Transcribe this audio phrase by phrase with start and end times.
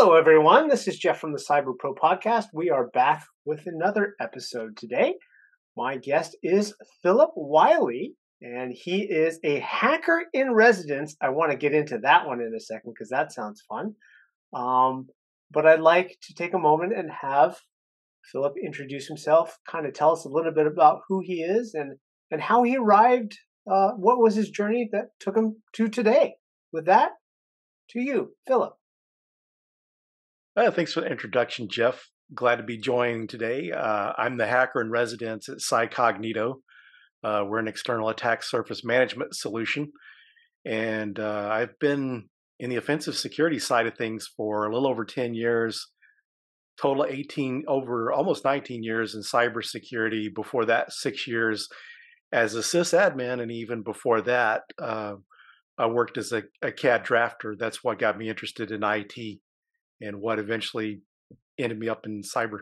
[0.00, 0.68] Hello, everyone.
[0.68, 2.44] This is Jeff from the Cyber Pro Podcast.
[2.54, 5.16] We are back with another episode today.
[5.76, 11.16] My guest is Phillip Wylie, and he is a hacker in residence.
[11.20, 13.96] I want to get into that one in a second because that sounds fun.
[14.54, 15.08] Um,
[15.50, 17.58] but I'd like to take a moment and have
[18.30, 21.98] Phillip introduce himself, kind of tell us a little bit about who he is and,
[22.30, 23.36] and how he arrived.
[23.68, 26.36] Uh, what was his journey that took him to today?
[26.72, 27.14] With that,
[27.90, 28.77] to you, Phillip.
[30.58, 32.10] Uh, thanks for the introduction, Jeff.
[32.34, 33.70] Glad to be joining today.
[33.70, 36.54] Uh, I'm the hacker in residence at CyCognito.
[37.22, 39.92] Uh, we're an external attack surface management solution.
[40.64, 45.04] And uh, I've been in the offensive security side of things for a little over
[45.04, 45.86] 10 years,
[46.82, 50.34] total 18, over almost 19 years in cybersecurity.
[50.34, 51.68] Before that, six years
[52.32, 53.40] as a sysadmin.
[53.40, 55.14] And even before that, uh,
[55.78, 57.56] I worked as a, a CAD drafter.
[57.56, 59.38] That's what got me interested in IT
[60.00, 61.02] and what eventually
[61.58, 62.60] ended me up in cyber.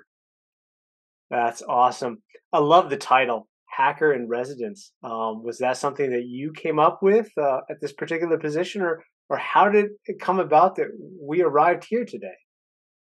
[1.30, 2.22] That's awesome.
[2.52, 4.92] I love the title, Hacker in Residence.
[5.02, 9.02] Um, was that something that you came up with uh, at this particular position, or
[9.28, 10.86] or how did it come about that
[11.20, 12.36] we arrived here today?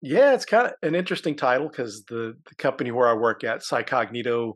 [0.03, 3.61] Yeah, it's kind of an interesting title because the, the company where I work at,
[3.61, 4.53] CyCognito,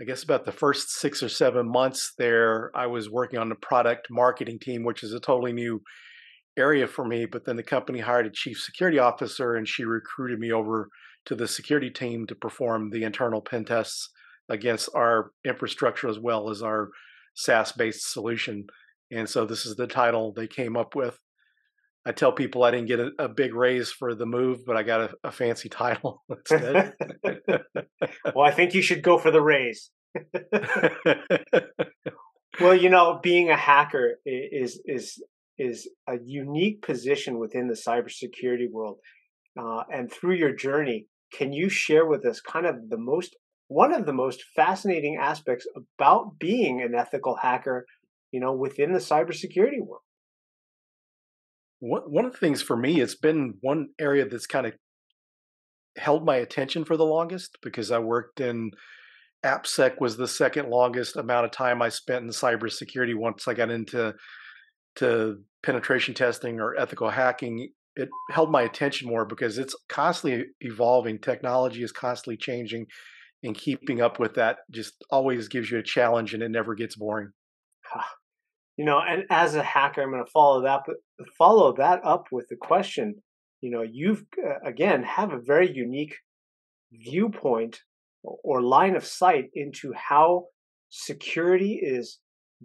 [0.00, 3.54] I guess about the first six or seven months there, I was working on the
[3.56, 5.82] product marketing team, which is a totally new
[6.56, 7.26] area for me.
[7.26, 10.88] But then the company hired a chief security officer, and she recruited me over
[11.26, 14.08] to the security team to perform the internal pen tests
[14.48, 16.88] against our infrastructure as well as our
[17.34, 18.66] SaaS based solution.
[19.10, 21.18] And so this is the title they came up with.
[22.04, 24.82] I tell people I didn't get a, a big raise for the move, but I
[24.82, 26.94] got a, a fancy title instead.
[28.34, 29.90] well, I think you should go for the raise.
[32.60, 35.22] well, you know, being a hacker is is
[35.58, 38.98] is a unique position within the cybersecurity world.
[39.58, 43.36] Uh, and through your journey, can you share with us kind of the most
[43.68, 45.66] one of the most fascinating aspects
[45.98, 47.86] about being an ethical hacker,
[48.30, 50.02] you know, within the cybersecurity world?
[51.80, 54.74] One one of the things for me, it's been one area that's kind of
[55.96, 58.70] held my attention for the longest because I worked in
[59.44, 63.70] AppSec was the second longest amount of time I spent in cybersecurity once I got
[63.70, 64.14] into
[64.96, 71.18] to penetration testing or ethical hacking, it held my attention more because it's constantly evolving.
[71.18, 72.86] Technology is constantly changing,
[73.42, 76.96] and keeping up with that just always gives you a challenge, and it never gets
[76.96, 77.30] boring.
[78.78, 80.96] You know, and as a hacker, I'm going to follow that, but
[81.36, 83.16] follow that up with the question.
[83.60, 86.16] You know, you've uh, again have a very unique
[86.90, 87.80] viewpoint
[88.22, 90.46] or line of sight into how
[90.88, 92.18] security is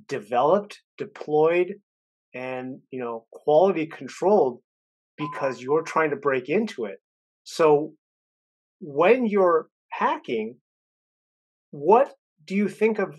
[0.08, 1.76] developed, deployed,
[2.38, 4.59] and you know quality controlled
[5.18, 7.00] because you're trying to break into it.
[7.44, 7.94] So
[8.80, 10.58] when you're hacking
[11.72, 12.14] what
[12.46, 13.16] do you think of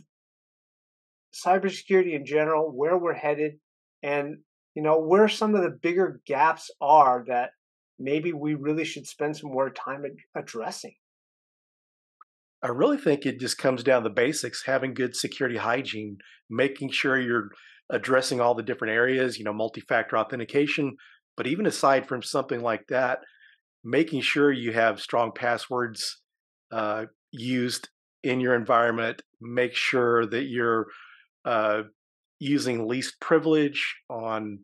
[1.34, 3.58] cybersecurity in general where we're headed
[4.02, 4.38] and
[4.74, 7.50] you know where some of the bigger gaps are that
[7.98, 10.04] maybe we really should spend some more time
[10.34, 10.94] addressing?
[12.62, 16.18] I really think it just comes down to the basics, having good security hygiene,
[16.50, 17.50] making sure you're
[17.90, 20.96] addressing all the different areas, you know, multi-factor authentication.
[21.36, 23.20] But even aside from something like that,
[23.84, 26.20] making sure you have strong passwords
[26.70, 27.88] uh, used
[28.22, 30.86] in your environment, make sure that you're
[31.44, 31.82] uh,
[32.40, 34.58] using least privilege on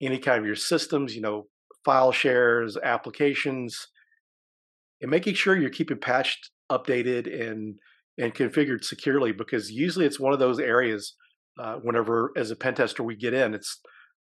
[0.00, 1.46] any kind of your systems, you know,
[1.84, 3.86] file shares, applications,
[5.00, 7.78] and making sure you're keeping patched, updated, and
[8.18, 11.14] and configured securely because usually it's one of those areas
[11.60, 13.80] uh, whenever as a pen tester we get in it's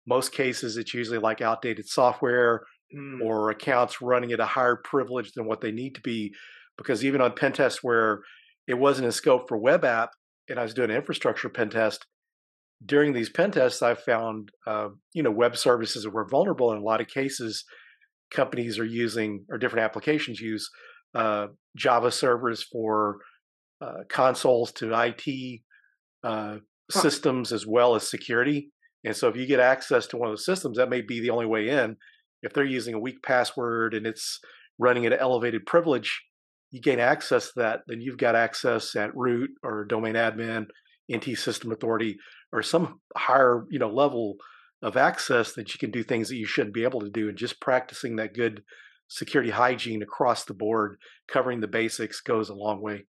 [0.08, 2.64] most cases it's usually like outdated software
[2.96, 3.22] mm.
[3.22, 6.34] or accounts running at a higher privilege than what they need to be
[6.78, 8.22] because even on pen tests where
[8.68, 10.10] it wasn't in scope for web app
[10.50, 12.06] and i was doing an infrastructure pen test
[12.86, 16.78] during these pen tests i found uh, you know web services that were vulnerable in
[16.78, 17.64] a lot of cases
[18.32, 20.70] companies are using or different applications use
[21.14, 23.18] uh, java servers for
[23.80, 25.62] uh, consoles to it
[26.24, 26.58] uh,
[26.92, 28.72] systems as well as security.
[29.04, 31.30] And so if you get access to one of the systems, that may be the
[31.30, 31.98] only way in.
[32.42, 34.40] If they're using a weak password and it's
[34.78, 36.22] running at elevated privilege,
[36.72, 40.68] you gain access to that, then you've got access at root or domain admin,
[41.14, 42.18] NT system authority,
[42.52, 44.36] or some higher, you know, level
[44.82, 47.30] of access that you can do things that you shouldn't be able to do.
[47.30, 48.64] And just practicing that good
[49.08, 50.98] security hygiene across the board,
[51.28, 53.06] covering the basics goes a long way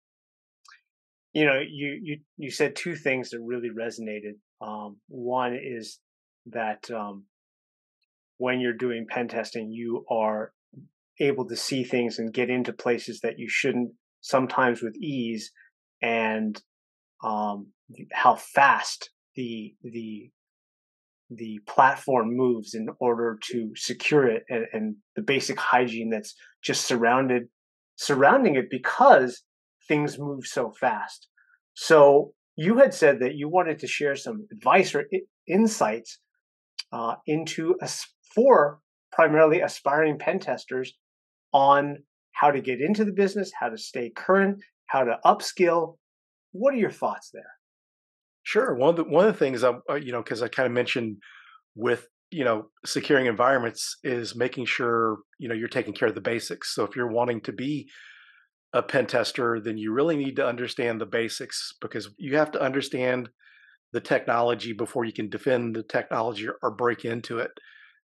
[1.32, 4.34] you know, you you you said two things that really resonated.
[4.60, 5.98] Um, one is
[6.46, 7.24] that um,
[8.38, 10.52] when you're doing pen testing, you are
[11.20, 15.52] able to see things and get into places that you shouldn't sometimes with ease
[16.02, 16.60] and
[17.22, 17.68] um,
[18.12, 20.30] how fast the the
[21.30, 26.84] the platform moves in order to secure it and, and the basic hygiene that's just
[26.84, 27.48] surrounded
[27.96, 29.42] surrounding it because
[29.88, 31.28] things move so fast.
[31.74, 35.06] So you had said that you wanted to share some advice or
[35.46, 36.18] insights
[36.92, 37.88] uh, into a,
[38.34, 38.80] for
[39.10, 40.92] primarily aspiring pen testers
[41.52, 41.98] on
[42.32, 45.96] how to get into the business, how to stay current, how to upskill.
[46.52, 47.50] What are your thoughts there?
[48.42, 48.74] Sure.
[48.74, 50.72] One of the one of the things I uh, you know because I kind of
[50.72, 51.18] mentioned
[51.74, 56.20] with you know securing environments is making sure you know you're taking care of the
[56.20, 56.74] basics.
[56.74, 57.88] So if you're wanting to be
[58.72, 62.62] a pen tester, then you really need to understand the basics because you have to
[62.62, 63.28] understand
[63.92, 67.50] the technology before you can defend the technology or break into it.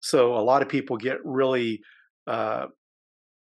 [0.00, 1.80] So a lot of people get really
[2.26, 2.66] uh,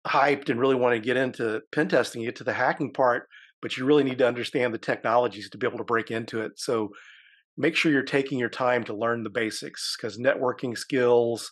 [0.07, 3.29] hyped and really want to get into pen testing, get to the hacking part,
[3.61, 6.53] but you really need to understand the technologies to be able to break into it.
[6.57, 6.91] So
[7.57, 11.51] make sure you're taking your time to learn the basics because networking skills,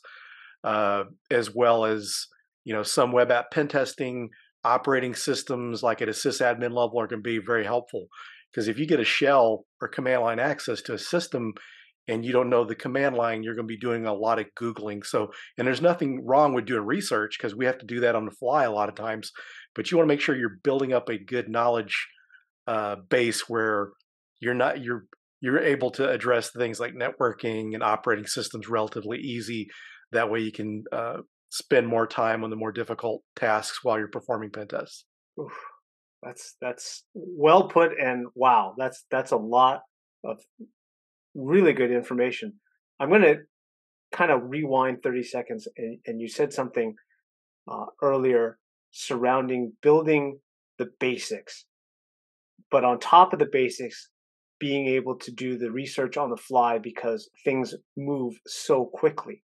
[0.65, 2.27] uh, as well as
[2.65, 4.31] you know some web app pen testing,
[4.65, 8.07] operating systems like at a sysadmin level are going to be very helpful.
[8.53, 11.53] Because if you get a shell or command line access to a system
[12.09, 14.47] and you don't know the command line, you're going to be doing a lot of
[14.61, 15.05] Googling.
[15.05, 18.25] So, and there's nothing wrong with doing research because we have to do that on
[18.25, 19.31] the fly a lot of times.
[19.75, 22.09] But you want to make sure you're building up a good knowledge
[22.67, 23.91] uh, base where
[24.41, 25.05] you're not you're
[25.41, 29.69] you're able to address things like networking and operating systems relatively easy.
[30.13, 31.19] That way, you can uh,
[31.51, 35.05] spend more time on the more difficult tasks while you're performing pen tests.
[35.39, 35.53] Oof,
[36.23, 39.83] that's that's well put, and wow, that's that's a lot
[40.25, 40.41] of
[41.35, 42.55] really good information.
[42.99, 43.37] I'm going to
[44.13, 46.95] kind of rewind 30 seconds, and, and you said something
[47.71, 48.59] uh, earlier
[48.93, 50.39] surrounding building
[50.79, 51.67] the basics,
[52.71, 54.09] but on top of the basics,
[54.59, 59.43] being able to do the research on the fly because things move so quickly.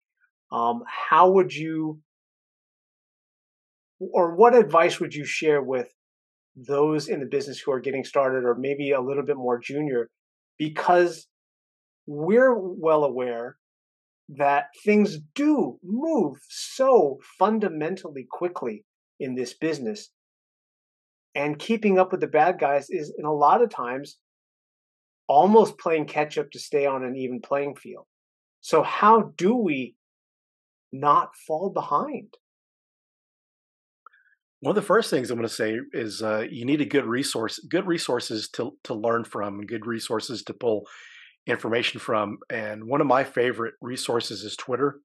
[0.53, 2.01] Um, how would you,
[3.99, 5.89] or what advice would you share with
[6.55, 10.11] those in the business who are getting started or maybe a little bit more junior?
[10.59, 11.27] Because
[12.07, 13.57] we're well aware
[14.29, 18.85] that things do move so fundamentally quickly
[19.19, 20.11] in this business.
[21.35, 24.19] And keeping up with the bad guys is, in a lot of times,
[25.29, 28.05] almost playing catch up to stay on an even playing field.
[28.61, 29.95] So, how do we
[30.93, 32.35] not fall behind?
[34.61, 37.05] One of the first things I'm going to say is uh, you need a good
[37.05, 40.87] resource, good resources to to learn from, and good resources to pull
[41.47, 42.39] information from.
[42.49, 45.01] And one of my favorite resources is Twitter.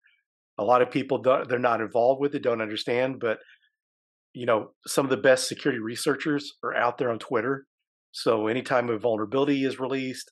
[0.59, 3.39] A lot of people they're not involved with it, don't understand, but
[4.33, 7.65] you know some of the best security researchers are out there on Twitter.
[8.11, 10.31] So anytime a vulnerability is released,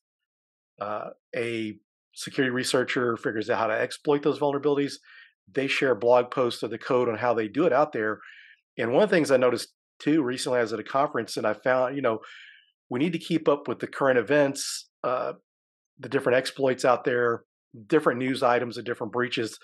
[0.80, 1.78] uh, a
[2.14, 4.94] security researcher figures out how to exploit those vulnerabilities.
[5.52, 8.20] They share blog posts of the code on how they do it out there.
[8.78, 9.70] And one of the things I noticed
[10.00, 12.20] too recently, I was at a conference and I found, you know,
[12.90, 15.34] we need to keep up with the current events uh,
[16.00, 17.44] the different exploits out there,
[17.88, 19.58] different news items and different breaches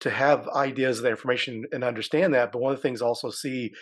[0.00, 2.52] to have ideas of the information and understand that.
[2.52, 3.72] But one of the things I also see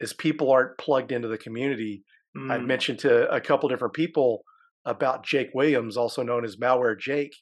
[0.00, 2.04] is people aren't plugged into the community.
[2.36, 2.52] Mm.
[2.52, 4.42] I mentioned to a couple different people
[4.84, 7.32] about Jake Williams, also known as Malware Jake,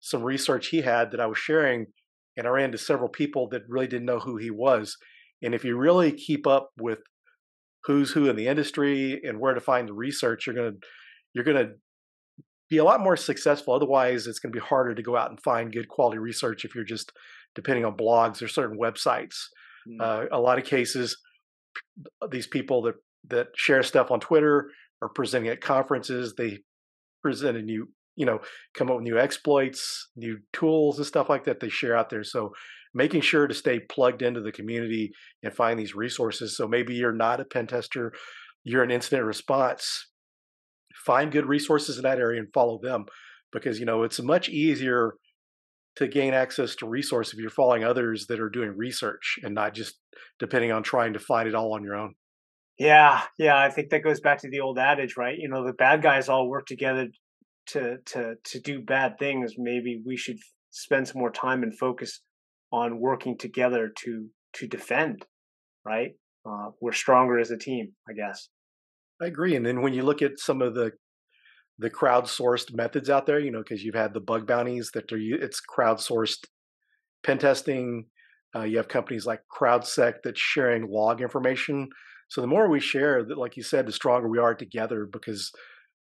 [0.00, 1.86] some research he had that I was sharing,
[2.36, 4.96] and I ran into several people that really didn't know who he was.
[5.42, 7.00] And if you really keep up with
[7.84, 10.76] who's who in the industry and where to find the research, you're gonna
[11.34, 11.72] you're gonna
[12.70, 13.74] be a lot more successful.
[13.74, 16.74] Otherwise, it's going to be harder to go out and find good quality research if
[16.74, 17.12] you're just
[17.54, 19.36] depending on blogs or certain websites.
[19.88, 20.00] Mm.
[20.00, 21.16] Uh, a lot of cases,
[22.30, 22.94] these people that
[23.28, 24.70] that share stuff on Twitter
[25.02, 26.34] are presenting at conferences.
[26.36, 26.58] They
[27.22, 28.40] present a new, you know,
[28.74, 31.60] come up with new exploits, new tools and stuff like that.
[31.60, 32.24] They share out there.
[32.24, 32.52] So
[32.92, 36.56] making sure to stay plugged into the community and find these resources.
[36.56, 38.12] So maybe you're not a pen tester,
[38.64, 40.06] you're an incident response
[40.94, 43.06] find good resources in that area and follow them
[43.52, 45.14] because you know it's much easier
[45.96, 49.74] to gain access to resource if you're following others that are doing research and not
[49.74, 49.98] just
[50.38, 52.14] depending on trying to find it all on your own
[52.78, 55.72] yeah yeah i think that goes back to the old adage right you know the
[55.72, 57.08] bad guys all work together
[57.66, 60.38] to to to do bad things maybe we should
[60.70, 62.20] spend some more time and focus
[62.72, 65.24] on working together to to defend
[65.84, 66.12] right
[66.46, 68.48] uh, we're stronger as a team i guess
[69.22, 69.56] I agree.
[69.56, 70.92] And then when you look at some of the
[71.78, 75.18] the crowdsourced methods out there, you know, because you've had the bug bounties that are
[75.18, 76.44] it's crowdsourced
[77.24, 78.06] pen testing.
[78.54, 81.88] Uh, you have companies like CrowdSec that's sharing log information.
[82.28, 85.50] So the more we share, that like you said, the stronger we are together because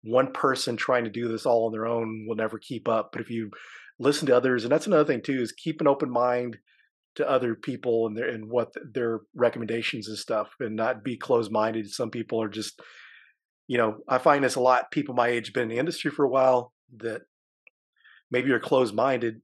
[0.04, 3.10] one person trying to do this all on their own will never keep up.
[3.12, 3.52] But if you
[4.00, 6.58] listen to others, and that's another thing too, is keep an open mind
[7.16, 11.52] to other people and their and what their recommendations and stuff, and not be closed
[11.52, 11.90] minded.
[11.90, 12.80] Some people are just,
[13.68, 14.92] you know, I find this a lot.
[14.92, 17.22] People my age been in the industry for a while that
[18.32, 19.42] maybe you're closed minded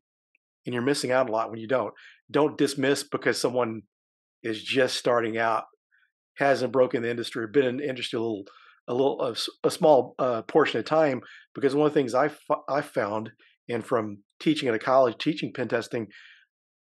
[0.66, 1.94] and you're missing out a lot when you don't.
[2.32, 3.82] Don't dismiss because someone
[4.42, 5.66] is just starting out,
[6.38, 8.46] hasn't broken the industry, been in the industry a little
[8.88, 9.36] a little a,
[9.68, 11.22] a small uh, portion of time
[11.54, 12.30] because one of the things I
[12.70, 13.32] I found
[13.68, 16.08] and from teaching at a college teaching pen testing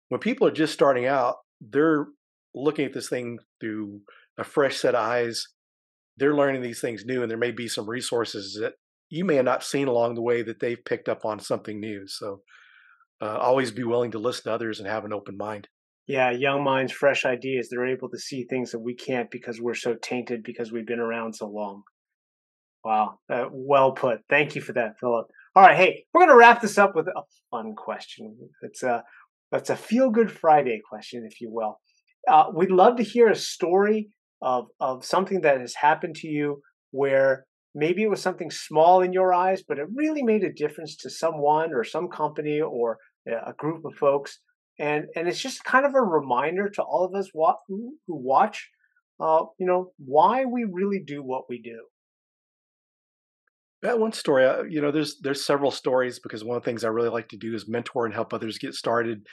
[0.09, 2.07] when people are just starting out they're
[2.53, 4.01] looking at this thing through
[4.37, 5.47] a fresh set of eyes.
[6.17, 8.73] They're learning these things new and there may be some resources that
[9.09, 12.07] you may have not seen along the way that they've picked up on something new
[12.07, 12.41] so
[13.21, 15.67] uh, always be willing to listen to others and have an open mind
[16.07, 17.67] yeah, young minds, fresh ideas.
[17.69, 20.99] They're able to see things that we can't because we're so tainted because we've been
[20.99, 21.83] around so long.
[22.83, 24.21] Wow, uh, well put.
[24.29, 25.27] Thank you for that, Phillip.
[25.55, 27.21] All right, hey, we're going to wrap this up with a
[27.51, 28.37] fun question.
[28.61, 29.03] It's a
[29.51, 31.79] it's a feel good Friday question, if you will.
[32.29, 34.09] Uh, we'd love to hear a story
[34.41, 36.61] of of something that has happened to you
[36.91, 37.45] where
[37.75, 41.09] maybe it was something small in your eyes, but it really made a difference to
[41.09, 42.97] someone or some company or
[43.27, 44.39] a group of folks
[44.79, 48.69] and and it's just kind of a reminder to all of us who, who watch,
[49.19, 51.85] uh, you know, why we really do what we do.
[53.81, 56.83] That one story, uh, you know, there's there's several stories because one of the things
[56.83, 59.25] I really like to do is mentor and help others get started.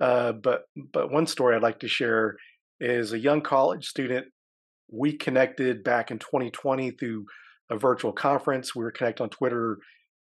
[0.00, 2.36] Uh, but but one story I'd like to share
[2.80, 4.26] is a young college student.
[4.92, 7.26] We connected back in 2020 through
[7.70, 8.74] a virtual conference.
[8.74, 9.78] We were connected on Twitter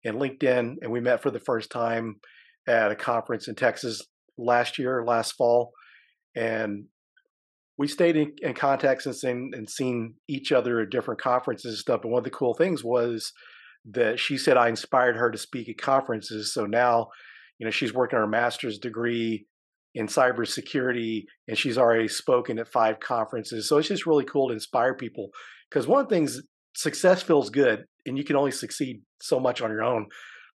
[0.04, 2.16] and LinkedIn, and we met for the first time
[2.66, 4.00] at a conference in Texas
[4.36, 5.72] last year, last fall,
[6.34, 6.86] and
[7.76, 12.02] we stayed in, in contact since and seen each other at different conferences and stuff.
[12.02, 13.32] And one of the cool things was
[13.90, 16.52] that she said I inspired her to speak at conferences.
[16.52, 17.08] So now,
[17.58, 19.46] you know, she's working her master's degree
[19.94, 23.68] in cybersecurity and she's already spoken at five conferences.
[23.68, 25.30] So it's just really cool to inspire people
[25.70, 26.40] because one of the things
[26.74, 30.06] success feels good and you can only succeed so much on your own.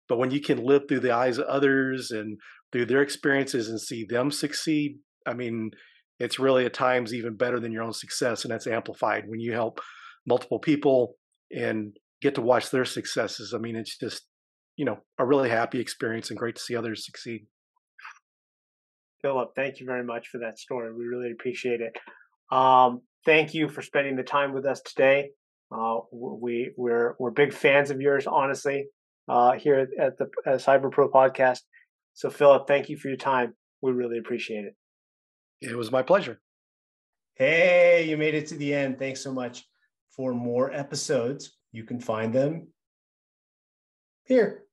[0.07, 2.37] But when you can live through the eyes of others and
[2.71, 5.71] through their experiences and see them succeed, I mean,
[6.19, 8.43] it's really at times even better than your own success.
[8.43, 9.79] And that's amplified when you help
[10.27, 11.15] multiple people
[11.51, 13.53] and get to watch their successes.
[13.55, 14.23] I mean, it's just,
[14.75, 17.47] you know, a really happy experience and great to see others succeed.
[19.21, 20.93] Phillip, thank you very much for that story.
[20.93, 21.97] We really appreciate it.
[22.55, 25.31] Um, thank you for spending the time with us today.
[25.71, 28.87] Uh, we we're we're big fans of yours, honestly,
[29.27, 31.59] uh, here at the uh, Cyber Pro podcast.
[32.19, 33.53] So, Phillip, thank you for your time.
[33.81, 34.75] We really appreciate it.
[35.61, 36.41] It was my pleasure.
[37.35, 38.99] Hey, you made it to the end.
[38.99, 39.65] Thanks so much.
[40.09, 42.73] For more episodes, you can find them
[44.25, 44.65] here.